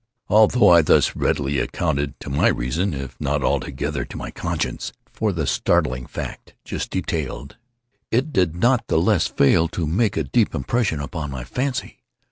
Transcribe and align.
Although 0.29 0.67
I 0.69 0.81
thus 0.81 1.15
readily 1.15 1.59
accounted 1.59 2.19
to 2.21 2.31
my 2.31 2.47
reason, 2.47 2.95
if 2.95 3.15
not 3.21 3.43
altogether 3.43 4.03
to 4.03 4.17
my 4.17 4.31
conscience, 4.31 4.91
for 5.13 5.31
the 5.31 5.45
startling 5.45 6.07
fact 6.07 6.55
just 6.65 6.89
detailed, 6.89 7.57
it 8.09 8.33
did 8.33 8.55
not 8.55 8.87
the 8.87 8.97
less 8.97 9.27
fail 9.27 9.67
to 9.67 9.85
make 9.85 10.17
a 10.17 10.23
deep 10.23 10.55
impression 10.55 10.99
upon 10.99 11.29
my 11.29 11.43
fancy. 11.43 11.99